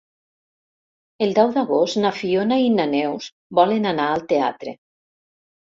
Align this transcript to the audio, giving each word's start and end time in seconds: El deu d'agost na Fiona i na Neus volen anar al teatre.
El 1.25 1.35
deu 1.41 1.53
d'agost 1.57 1.99
na 2.05 2.13
Fiona 2.23 2.59
i 2.65 2.73
na 2.79 2.89
Neus 2.97 3.31
volen 3.61 3.89
anar 3.95 4.11
al 4.17 4.29
teatre. 4.35 4.77